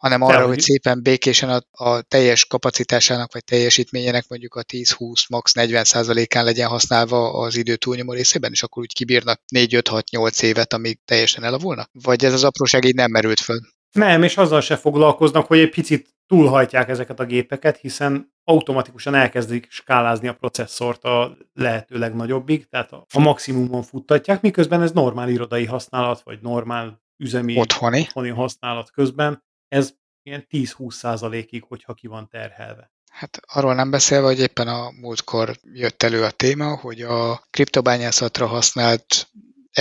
[0.00, 5.52] Hanem arra, hogy szépen békésen a, a teljes kapacitásának vagy teljesítményének mondjuk a 10-20, max
[5.52, 10.98] 40 százalékán legyen használva az idő túlnyomó részében, és akkor úgy kibírnak 4-5-6-8 évet, amíg
[11.04, 11.90] teljesen elavulnak?
[11.92, 13.60] Vagy ez az apróság így nem merült föl?
[13.92, 19.66] Nem, és azzal se foglalkoznak, hogy egy picit túlhajtják ezeket a gépeket, hiszen automatikusan elkezdik
[19.70, 26.20] skálázni a processzort a lehető legnagyobbig, tehát a maximumon futtatják, miközben ez normál irodai használat,
[26.24, 32.92] vagy normál üzemi otthoni, otthoni használat közben ez ilyen 10-20 százalékig, hogyha ki van terhelve.
[33.10, 38.46] Hát arról nem beszélve, hogy éppen a múltkor jött elő a téma, hogy a kriptobányászatra
[38.46, 39.30] használt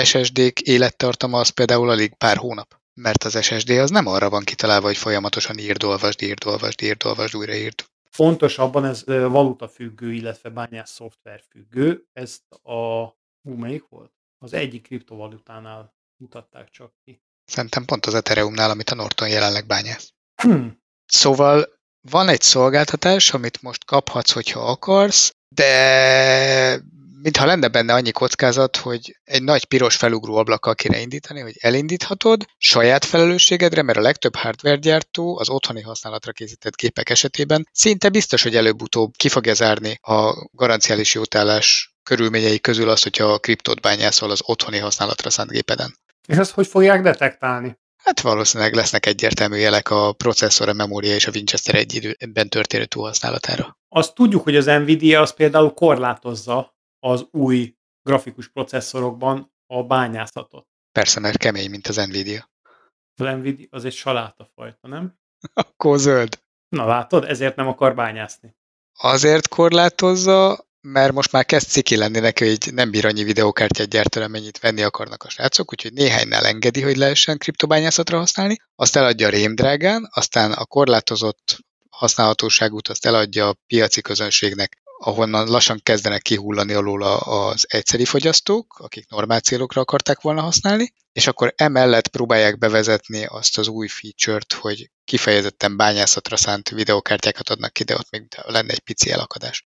[0.04, 2.80] SSD-k élettartama az például alig pár hónap.
[2.94, 7.06] Mert az SSD az nem arra van kitalálva, hogy folyamatosan írd, olvasd, írd, olvasd, írd,
[7.06, 7.86] olvasd, újra írd.
[8.16, 12.08] Pontosabban ez valuta függő, illetve bányász szoftver függő.
[12.14, 13.08] Ezt a,
[13.42, 14.12] hú, melyik volt?
[14.38, 17.22] Az egyik kriptovalutánál mutatták csak ki.
[17.50, 20.10] Szerintem pont az Ethereumnál, amit a Norton jelenleg bányász.
[20.42, 20.78] Hmm.
[21.06, 21.68] Szóval
[22.02, 26.82] van egy szolgáltatás, amit most kaphatsz, hogyha akarsz, de
[27.22, 32.46] mintha lenne benne annyi kockázat, hogy egy nagy piros felugró ablakkal kéne indítani, hogy elindíthatod
[32.58, 38.44] saját felelősségedre, mert a legtöbb hardware gyártó az otthoni használatra készített gépek esetében szinte biztos,
[38.44, 44.32] hogy előbb-utóbb ki fogja zárni a garanciális jótállás körülményei közül azt, hogyha a kriptót bányászol
[44.32, 45.98] az otthoni használatra szánt gépeden.
[46.30, 47.80] És ezt hogy fogják detektálni?
[48.04, 52.86] Hát valószínűleg lesznek egyértelmű jelek a processzor, a memória és a Winchester egy időben történő
[52.86, 53.78] túlhasználatára.
[53.88, 60.68] Azt tudjuk, hogy az Nvidia az például korlátozza az új grafikus processzorokban a bányászatot.
[60.92, 62.50] Persze, mert kemény, mint az Nvidia.
[63.22, 65.20] Az Nvidia az egy salátafajta, nem?
[65.54, 66.40] Akkor zöld.
[66.76, 68.56] Na látod, ezért nem akar bányászni.
[68.94, 74.28] azért korlátozza, mert most már kezd ciki lenni neki, hogy nem bír annyi videókártyát gyártani,
[74.28, 79.30] mennyit venni akarnak a srácok, úgyhogy néhánynál engedi, hogy lehessen kriptobányászatra használni, azt eladja a
[79.30, 81.58] rémdrágán, aztán a korlátozott
[81.90, 89.10] használhatóságút azt eladja a piaci közönségnek, ahonnan lassan kezdenek kihullani alól az egyszeri fogyasztók, akik
[89.10, 94.90] normál célokra akarták volna használni, és akkor emellett próbálják bevezetni azt az új feature-t, hogy
[95.06, 99.69] kifejezetten bányászatra szánt videokártyákat adnak ki, de ott még lenne egy pici elakadás.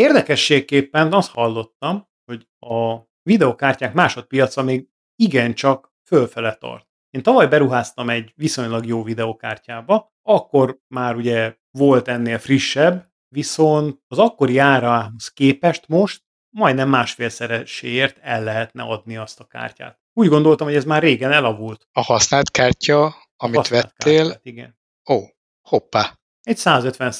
[0.00, 6.86] Érdekességképpen azt hallottam, hogy a videokártyák másodpiaca még igencsak fölfele tart.
[7.10, 14.18] Én tavaly beruháztam egy viszonylag jó videokártyába, akkor már ugye volt ennél frissebb, viszont az
[14.18, 16.22] akkori árához képest most
[16.56, 20.00] majdnem másfélszereséért el lehetne adni azt a kártyát.
[20.12, 21.88] Úgy gondoltam, hogy ez már régen elavult.
[21.92, 24.78] A használt kártya, amit a használt vettél, kártyát, igen.
[25.10, 25.20] Ó,
[25.68, 26.18] hoppá.
[26.42, 27.12] Egy 150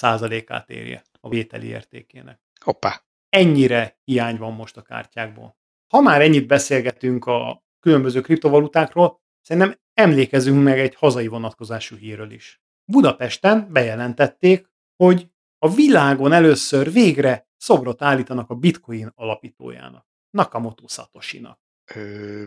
[0.47, 2.41] át érje a vételi értékének.
[2.65, 3.05] Hoppá.
[3.29, 5.59] Ennyire hiány van most a kártyákból.
[5.89, 12.63] Ha már ennyit beszélgetünk a különböző kriptovalutákról, szerintem emlékezünk meg egy hazai vonatkozású hírről is.
[12.85, 21.61] Budapesten bejelentették, hogy a világon először végre szobrot állítanak a bitcoin alapítójának, Nakamoto Satoshi-nak.
[21.95, 22.45] Ö,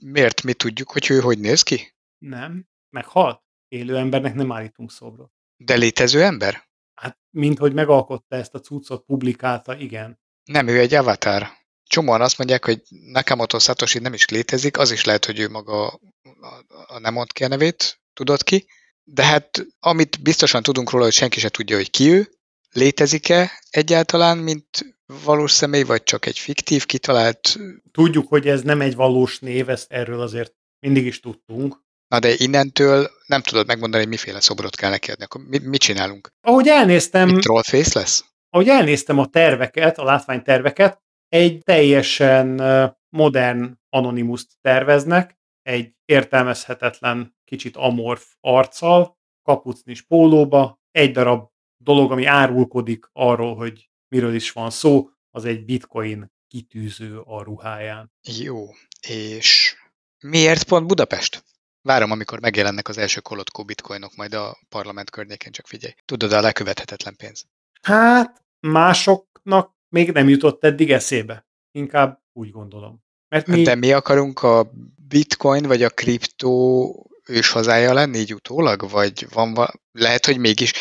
[0.00, 1.94] miért mi tudjuk, hogy ő hogy néz ki?
[2.18, 3.42] Nem, meghalt.
[3.68, 5.32] Élő embernek nem állítunk szobrot.
[5.56, 6.62] De létező ember?
[6.94, 10.20] Hát, mint hogy megalkotta ezt a cuccot, publikálta, igen.
[10.44, 11.46] Nem, ő egy avatar.
[11.86, 15.86] Csomóan azt mondják, hogy Nakamoto Satoshi nem is létezik, az is lehet, hogy ő maga
[15.86, 16.00] a,
[16.40, 18.66] a, a nem mond ki a nevét, tudod ki,
[19.04, 22.28] de hát amit biztosan tudunk róla, hogy senki se tudja, hogy ki ő,
[22.72, 27.58] létezik-e egyáltalán, mint valós személy, vagy csak egy fiktív, kitalált...
[27.92, 31.83] Tudjuk, hogy ez nem egy valós név, ezt erről azért mindig is tudtunk.
[32.08, 35.24] Na de innentől nem tudod megmondani, hogy miféle szobrot kell neki adni.
[35.24, 36.28] Akkor mit, mit csinálunk?
[36.40, 37.28] Ahogy elnéztem...
[37.28, 38.24] Mit trollface lesz?
[38.50, 42.62] Ahogy elnéztem a terveket, a látványterveket, egy teljesen
[43.08, 53.08] modern anonimus terveznek, egy értelmezhetetlen, kicsit amorf arccal, kapucnis pólóba, egy darab dolog, ami árulkodik
[53.12, 58.12] arról, hogy miről is van szó, az egy bitcoin kitűző a ruháján.
[58.38, 58.66] Jó,
[59.08, 59.76] és
[60.18, 61.44] miért pont Budapest?
[61.84, 65.94] Várom, amikor megjelennek az első kolotkó bitcoinok majd a parlament környékén, csak figyelj.
[66.04, 67.44] Tudod, a lekövethetetlen pénz.
[67.82, 71.46] Hát, másoknak még nem jutott eddig eszébe.
[71.70, 73.02] Inkább úgy gondolom.
[73.28, 73.62] Mert mi...
[73.62, 74.72] De mi akarunk a
[75.08, 78.90] bitcoin vagy a kriptó ős hazája lenni így utólag?
[78.90, 80.72] Vagy van va- lehet, hogy mégis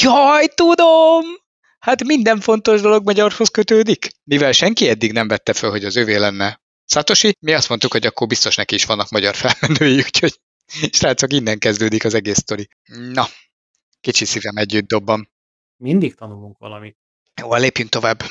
[0.00, 1.24] jaj, tudom!
[1.78, 4.08] Hát minden fontos dolog magyarhoz kötődik.
[4.24, 8.06] Mivel senki eddig nem vette föl, hogy az övé lenne Satoshi, mi azt mondtuk, hogy
[8.06, 10.40] akkor biztos neki is vannak magyar felmenői, úgyhogy
[10.98, 12.68] srácok, innen kezdődik az egész sztori.
[13.12, 13.26] Na,
[14.00, 15.30] kicsi szívem együtt dobban.
[15.76, 16.98] Mindig tanulunk valamit.
[17.40, 18.22] Jó, lépjünk tovább.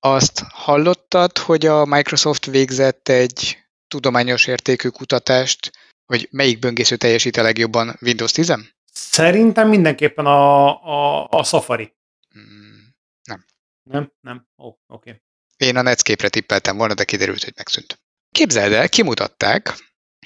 [0.00, 5.70] Azt hallottad, hogy a Microsoft végzett egy tudományos értékű kutatást,
[6.06, 8.76] hogy melyik böngésző teljesít a legjobban Windows 10 -en?
[8.92, 11.94] Szerintem mindenképpen a, a, a Safari.
[12.38, 12.78] Mm,
[13.24, 13.44] nem.
[13.82, 14.12] Nem?
[14.20, 14.46] Nem?
[14.58, 15.10] Ó, oh, oké.
[15.10, 15.22] Okay.
[15.56, 18.00] Én a Netscape-re tippeltem volna, de kiderült, hogy megszűnt.
[18.30, 19.74] Képzeld el, kimutatták,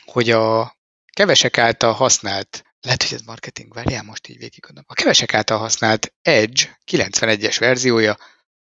[0.04, 0.76] hogy a
[1.12, 4.84] kevesek által használt, lehet, hogy ez marketing, várjál, most így végigadom.
[4.86, 8.16] A kevesek által használt Edge 91-es verziója,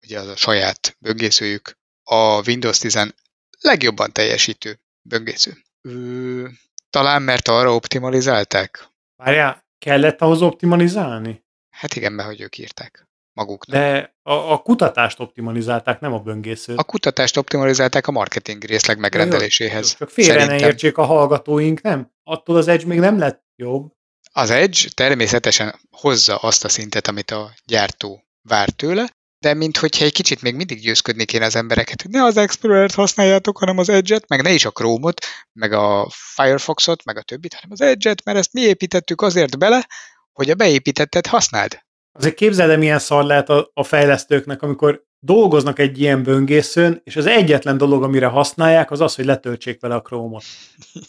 [0.03, 3.13] ugye az a saját böngészőjük, a Windows 10
[3.61, 5.57] legjobban teljesítő böngésző.
[5.81, 6.49] Ö,
[6.91, 8.89] talán mert arra optimalizálták?
[9.17, 11.45] Várjál, kellett ahhoz optimalizálni?
[11.71, 13.08] Hát igen, mert hogy ők írták
[13.39, 13.77] maguknak.
[13.77, 16.79] De a, a kutatást optimalizálták, nem a böngészőt.
[16.79, 19.91] A kutatást optimalizálták a marketing részleg megrendeléséhez.
[19.91, 22.11] Jó, csak félre ne értsék a hallgatóink, nem?
[22.25, 23.93] Attól az Edge még nem lett jobb.
[24.33, 30.13] Az Edge természetesen hozza azt a szintet, amit a gyártó vár tőle, de minthogyha egy
[30.13, 34.29] kicsit még mindig győzködni kéne az embereket, hogy ne az Explorer-t használjátok, hanem az Edge-et,
[34.29, 35.21] meg ne is a Chrome-ot,
[35.53, 39.87] meg a Firefox-ot, meg a többit, hanem az Edge-et, mert ezt mi építettük azért bele,
[40.33, 41.87] hogy a beépítettet használd.
[42.19, 47.17] Azért képzeld el, milyen szar lehet a, a fejlesztőknek, amikor dolgoznak egy ilyen böngészőn, és
[47.17, 50.45] az egyetlen dolog, amire használják, az az, hogy letöltsék vele a Chrome-ot.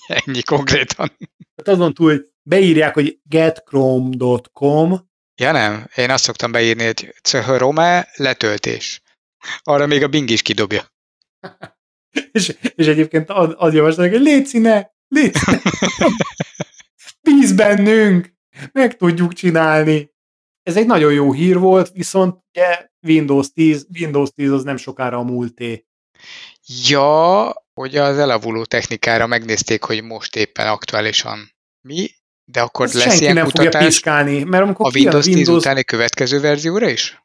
[0.25, 1.11] Ennyi konkrétan.
[1.55, 5.07] Tehát azon túl, hogy beírják, hogy getchrome.com,
[5.39, 9.01] Ja nem, én azt szoktam beírni, hogy Chrome letöltés.
[9.63, 10.93] Arra még a Bing is kidobja.
[12.31, 15.61] és, és egyébként az, az javaslják, hogy légy színe, légy színe.
[17.21, 18.33] Bíz bennünk,
[18.71, 20.11] meg tudjuk csinálni.
[20.63, 25.17] Ez egy nagyon jó hír volt, viszont ugye Windows 10, Windows 10 az nem sokára
[25.17, 25.85] a múlté.
[26.87, 31.55] Ja, hogy az elavuló technikára megnézték, hogy most éppen aktuálisan
[31.87, 32.09] mi,
[32.51, 35.83] de akkor Ezt lesz ilyen nem kutatás piskálni, mert amikor a Windows, Windows 10 utáni
[35.83, 37.19] következő verzióra is?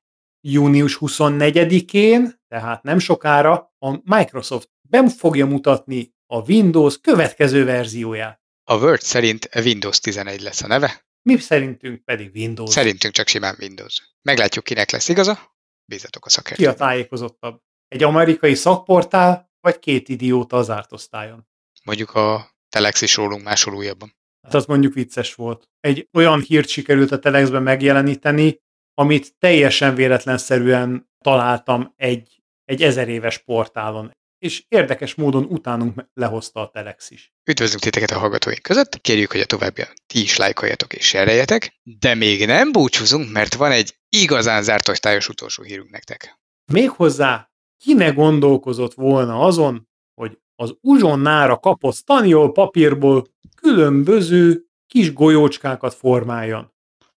[0.47, 8.41] június 24-én, tehát nem sokára, a Microsoft be fogja mutatni a Windows következő verzióját.
[8.65, 11.04] A Word szerint Windows 11 lesz a neve.
[11.29, 12.71] Mi szerintünk pedig Windows.
[12.71, 14.03] Szerintünk csak simán Windows.
[14.23, 15.57] Meglátjuk, kinek lesz igaza.
[15.85, 17.61] Bízatok a Ki a tájékozottabb?
[17.89, 21.49] Egy amerikai szakportál, vagy két idióta az árt osztályon?
[21.85, 24.17] Mondjuk a Telex is rólunk máshol újabban.
[24.43, 25.69] Hát az mondjuk vicces volt.
[25.81, 28.63] Egy olyan hírt sikerült a Telexben megjeleníteni,
[28.95, 34.11] amit teljesen véletlenszerűen találtam egy, egy ezer éves portálon.
[34.39, 37.33] És érdekes módon utánunk lehozta a Telex is.
[37.45, 42.15] Üdvözlünk titeket a hallgatóink között, kérjük, hogy a további ti is lájkoljatok és sereljetek, de
[42.15, 46.39] még nem búcsúzunk, mert van egy igazán zárt osztályos utolsó hírünk nektek.
[46.73, 47.51] Méghozzá
[47.85, 56.73] ki ne gondolkozott volna azon, hogy az uzsonnára kapott staniol papírból különböző kis golyócskákat formáljon.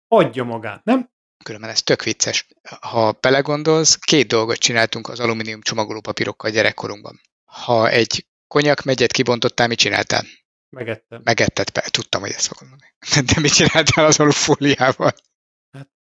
[0.07, 1.09] Adja magát, nem?
[1.45, 2.47] Különben ez tök vicces.
[2.81, 7.21] Ha belegondolsz, két dolgot csináltunk az alumínium csomagoló papírokkal gyerekkorunkban.
[7.45, 10.25] Ha egy konyak megyet kibontottál, mit csináltál?
[10.69, 11.21] Megettem.
[11.23, 11.81] Megetted be.
[11.91, 12.91] Tudtam, hogy ezt fogod mondani.
[13.33, 15.13] De mit csináltál az alufóliával?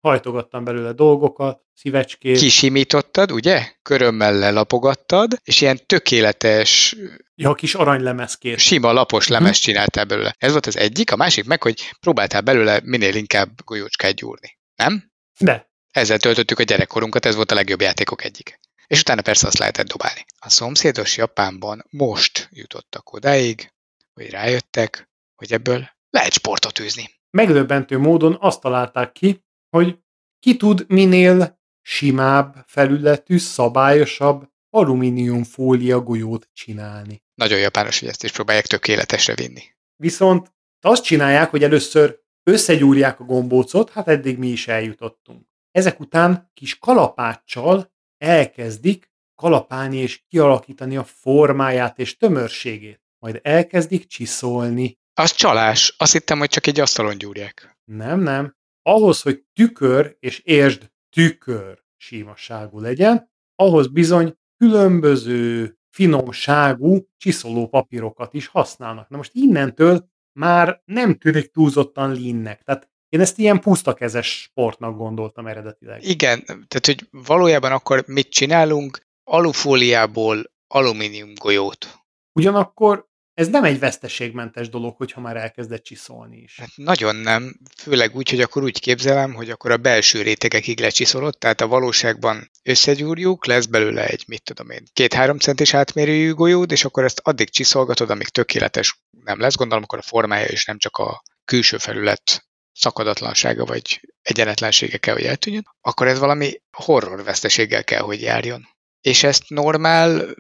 [0.00, 2.38] Hajtogattam belőle dolgokat, szívecskét.
[2.38, 3.72] Kisimítottad, ugye?
[3.82, 6.96] Körömmel lelapogattad, és ilyen tökéletes,
[7.34, 8.58] Ja, kis aranylemezkét.
[8.58, 9.32] sima, lapos Mhm.
[9.32, 10.34] lemez csináltál belőle.
[10.38, 14.58] Ez volt az egyik, a másik meg, hogy próbáltál belőle minél inkább golyócskát gyúrni.
[14.74, 15.12] Nem?
[15.42, 18.61] De, Ezzel töltöttük a gyerekkorunkat, ez volt a legjobb játékok egyik.
[18.87, 20.24] És utána persze azt lehetett dobálni.
[20.38, 23.72] A szomszédos Japánban most jutottak odáig,
[24.14, 27.11] hogy rájöttek, hogy ebből lehet sportot űzni.
[27.31, 29.44] megdöbbentő módon azt találták ki,
[29.76, 29.98] hogy
[30.38, 37.22] ki tud minél simább felületű, szabályosabb alumíniumfólia golyót csinálni.
[37.35, 39.62] Nagyon japános, hogy ezt is próbálják tökéletesre vinni.
[39.96, 45.46] Viszont azt csinálják, hogy először összegyúrják a gombócot, hát eddig mi is eljutottunk.
[45.70, 53.00] Ezek után kis kalapáccsal elkezdik kalapálni és kialakítani a formáját és tömörségét.
[53.18, 54.98] Majd elkezdik csiszolni.
[55.14, 55.94] Az csalás.
[55.98, 57.78] Azt hittem, hogy csak egy asztalon gyúrják.
[57.85, 58.57] Nem, nem.
[58.83, 68.46] Ahhoz, hogy tükör és értsd tükör símasságú legyen, ahhoz bizony különböző finomságú csiszoló papírokat is
[68.46, 69.09] használnak.
[69.09, 72.62] Na most innentől már nem tűnik túlzottan linnek.
[72.62, 76.02] Tehát én ezt ilyen pusztakezes sportnak gondoltam eredetileg.
[76.04, 79.06] Igen, tehát hogy valójában akkor mit csinálunk?
[79.24, 82.00] Alufóliából alumínium golyót.
[82.32, 83.10] Ugyanakkor
[83.42, 86.57] ez nem egy veszteségmentes dolog, hogyha már elkezdett csiszolni is.
[86.59, 91.38] Hát nagyon nem, főleg úgy, hogy akkor úgy képzelem, hogy akkor a belső rétegekig lecsiszolod,
[91.38, 96.85] tehát a valóságban összegyúrjuk, lesz belőle egy, mit tudom én, két-három centis átmérőjű golyód, és
[96.85, 100.96] akkor ezt addig csiszolgatod, amíg tökéletes nem lesz, gondolom, akkor a formája is nem csak
[100.96, 108.00] a külső felület szakadatlansága vagy egyenetlensége kell, hogy eltűnjön, akkor ez valami horror veszteséggel kell,
[108.00, 108.68] hogy járjon.
[109.00, 110.35] És ezt normál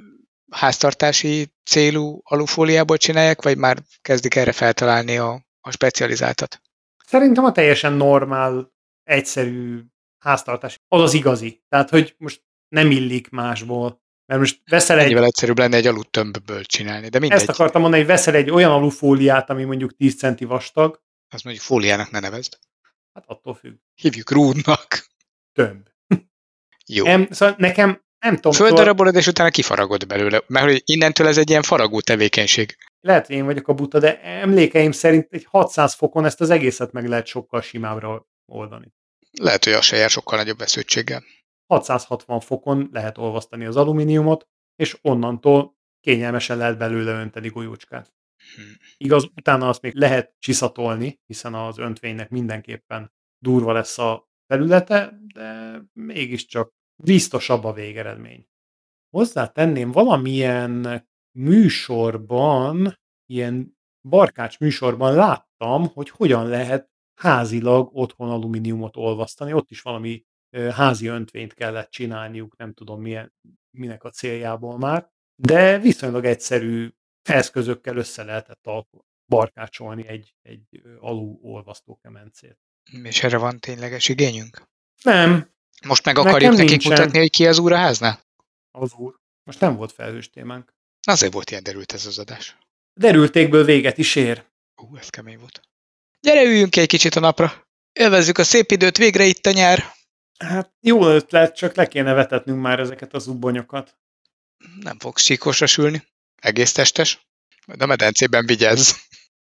[0.52, 6.60] háztartási célú alufóliából csinálják, vagy már kezdik erre feltalálni a, a specializáltat?
[7.06, 9.80] Szerintem a teljesen normál, egyszerű
[10.18, 11.62] háztartás az az igazi.
[11.68, 14.00] Tehát, hogy most nem illik másból.
[14.26, 18.02] Mert most veszel egy, Ennyivel egyszerűbb lenne egy aluttömbből csinálni, de mindegy, ezt akartam mondani,
[18.02, 22.58] hogy veszel egy olyan alufóliát, ami mondjuk 10 centi vastag, azt mondjuk fóliának ne nevezd.
[23.14, 23.74] hát attól függ.
[23.94, 25.06] Hívjuk rúdnak.
[25.52, 25.90] Több.
[26.86, 27.04] Jó.
[27.04, 31.38] Em, szóval nekem, nem tudom, szóval Földarabolod, és utána kifaragod belőle, mert hogy innentől ez
[31.38, 32.76] egy ilyen faragó tevékenység.
[33.00, 36.92] lehet, hogy én vagyok a buta, de emlékeim szerint egy 600 fokon ezt az egészet
[36.92, 38.92] meg lehet sokkal simábbra oldani.
[39.40, 41.24] Lehet, hogy az se jár sokkal nagyobb vesződtséggel.
[41.66, 48.12] 660 fokon lehet olvasztani az alumíniumot, és onnantól kényelmesen lehet belőle önteni golyócskát.
[48.54, 48.62] Hm.
[48.96, 55.80] Igaz, utána azt még lehet csiszatolni, hiszen az öntvénynek mindenképpen durva lesz a felülete, de
[55.92, 56.72] mégiscsak
[57.04, 58.46] biztosabb a végeredmény.
[59.10, 61.06] Hozzátenném, valamilyen
[61.38, 63.76] műsorban, ilyen
[64.08, 69.52] barkács műsorban láttam, hogy hogyan lehet házilag otthon alumíniumot olvasztani.
[69.52, 70.24] Ott is valami
[70.70, 73.32] házi öntvényt kellett csinálniuk, nem tudom milyen,
[73.70, 75.10] minek a céljából már,
[75.42, 76.88] de viszonylag egyszerű
[77.22, 78.68] eszközökkel össze lehetett
[79.26, 82.58] barkácsolni egy, egy alul olvasztó kemencét.
[83.02, 84.62] És erre van tényleges igényünk?
[85.02, 85.50] Nem,
[85.86, 86.92] Most meg Nekem akarjuk nekik nincsen.
[86.92, 88.20] mutatni, hogy ki az úr a háznál?
[88.70, 89.20] az úr.
[89.44, 90.74] Most nem volt felhős témánk.
[91.06, 92.56] Azért volt ilyen derült ez az adás.
[92.94, 94.44] Derültékből véget is ér.
[94.76, 95.60] Ú, ez kemény volt.
[96.20, 97.66] Gyere, üljünk ki egy kicsit a napra.
[97.92, 99.84] Élvezzük a szép időt, végre itt a nyár.
[100.38, 103.96] Hát jó ötlet, csak le kéne vetetnünk már ezeket az ubbonyokat.
[104.80, 106.02] Nem fogsz síkosra sülni.
[106.36, 107.26] Egész testes.
[107.66, 108.92] De a medencében vigyázz.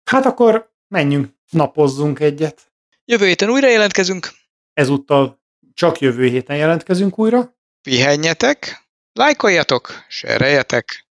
[0.04, 2.72] Hát akkor menjünk, napozzunk egyet.
[3.06, 4.32] Jövő héten újra jelentkezünk.
[4.74, 5.42] Ezúttal
[5.78, 7.56] Csak jövő héten jelentkezünk újra.
[7.82, 11.08] Pihenjetek, lájkoljatok, sereljetek,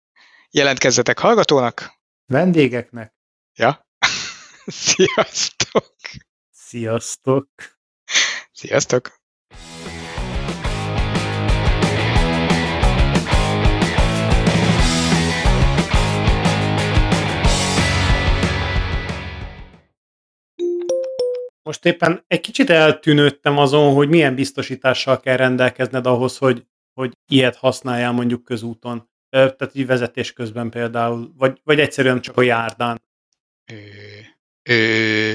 [0.52, 1.94] jelentkezzetek hallgatónak.
[2.26, 3.14] Vendégeknek.
[3.56, 3.88] Ja.
[4.66, 5.96] Sziasztok!
[6.52, 7.50] Sziasztok!
[8.52, 9.25] Sziasztok!
[21.66, 27.56] Most éppen egy kicsit eltűnődtem azon, hogy milyen biztosítással kell rendelkezned ahhoz, hogy, hogy ilyet
[27.56, 29.10] használjál mondjuk közúton.
[29.30, 33.02] Tehát így vezetés közben például, vagy, vagy egyszerűen csak a járdán.
[33.72, 33.76] Ö,
[34.70, 35.34] ö,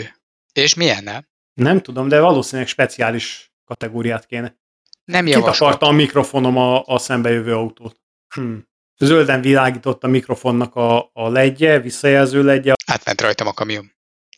[0.53, 1.29] és milyen, nem?
[1.55, 4.59] Nem tudom, de valószínűleg speciális kategóriát kéne.
[5.05, 8.01] Nem Kitakarta a mikrofonom a, a szembejövő autót.
[8.35, 8.57] Hm.
[8.99, 12.75] Zölden világított a mikrofonnak a, a ledje, visszajelző ledje.
[12.87, 13.93] Átment rajtam a kamion.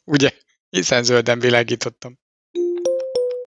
[0.05, 0.30] Ugye?
[0.77, 2.18] Hiszen zölden világítottam.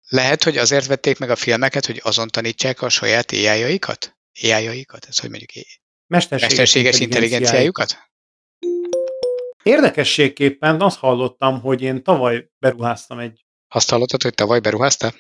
[0.08, 4.18] Lehet, hogy azért vették meg a filmeket, hogy azon tanítsák a saját AI-jaikat?
[4.42, 5.06] AI-jaikat?
[5.06, 5.50] Ez hogy mondjuk?
[6.08, 7.98] Mesterséges, Mesterséges intelligenciájukat?
[9.64, 13.46] Érdekességképpen azt hallottam, hogy én tavaly beruháztam egy...
[13.68, 15.14] Azt hallottad, hogy tavaly beruháztál?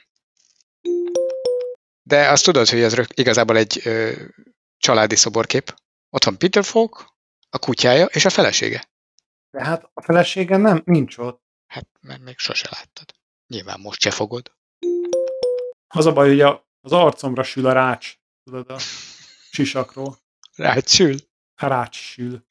[2.03, 4.11] De azt tudod, hogy ez igazából egy ö,
[4.77, 5.75] családi szoborkép.
[6.09, 7.05] Ott van Peter Falk,
[7.49, 8.89] a kutyája és a felesége.
[9.51, 11.49] De hát a felesége nem, nincs ott.
[11.71, 13.13] Hát, mert még sose láttad.
[13.47, 14.51] Nyilván most se fogod.
[15.87, 18.77] Az a baj, hogy a, az arcomra sül a rács, tudod, a
[19.51, 20.17] sisakról.
[20.55, 21.15] Rács sül?
[21.55, 22.45] A rács sül.